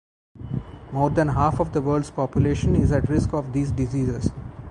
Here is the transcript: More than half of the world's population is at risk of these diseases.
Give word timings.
More 0.91 1.11
than 1.11 1.27
half 1.27 1.59
of 1.59 1.73
the 1.73 1.81
world's 1.83 2.09
population 2.09 2.75
is 2.75 2.91
at 2.91 3.07
risk 3.07 3.33
of 3.33 3.53
these 3.53 3.69
diseases. 3.71 4.31